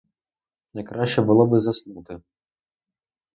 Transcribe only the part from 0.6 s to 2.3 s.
Найкраще було би заснути.